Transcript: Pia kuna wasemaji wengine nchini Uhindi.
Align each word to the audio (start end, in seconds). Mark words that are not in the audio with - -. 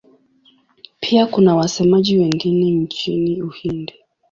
Pia 0.99 1.25
kuna 1.25 1.55
wasemaji 1.55 2.17
wengine 2.17 2.71
nchini 2.71 3.41
Uhindi. 3.41 3.93